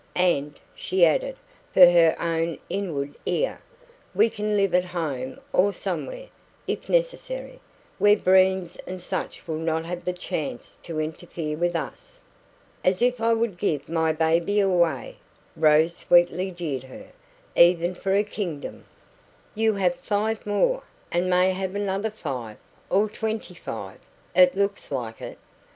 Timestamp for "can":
4.31-4.57